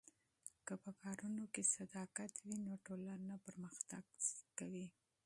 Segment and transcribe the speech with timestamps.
[0.65, 3.99] که په کارونو کې صداقت وي نو ټولنه وده
[4.57, 4.87] کوي.